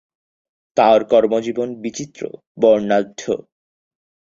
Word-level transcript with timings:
তাঁর 0.77 0.99
কর্মজীবন 1.03 1.69
বিচিত্র, 1.81 2.21
বর্ণাঢ্য। 2.57 3.21